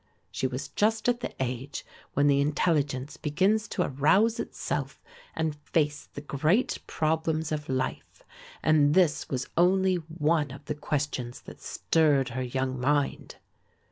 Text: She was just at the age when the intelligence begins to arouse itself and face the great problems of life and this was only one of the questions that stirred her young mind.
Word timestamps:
She 0.31 0.47
was 0.47 0.69
just 0.69 1.07
at 1.09 1.19
the 1.19 1.31
age 1.39 1.85
when 2.15 2.25
the 2.25 2.41
intelligence 2.41 3.17
begins 3.17 3.67
to 3.67 3.83
arouse 3.83 4.39
itself 4.39 4.99
and 5.35 5.55
face 5.73 6.09
the 6.11 6.21
great 6.21 6.79
problems 6.87 7.51
of 7.51 7.69
life 7.69 8.23
and 8.63 8.95
this 8.95 9.29
was 9.29 9.47
only 9.55 9.97
one 9.97 10.49
of 10.49 10.65
the 10.65 10.73
questions 10.73 11.41
that 11.41 11.61
stirred 11.61 12.29
her 12.29 12.41
young 12.41 12.79
mind. 12.79 13.35